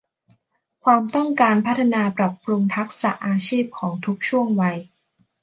[0.83, 4.77] ความต้องการพัฒนาปรับปรุงทักษะอาชีพของทุกช่วงวัย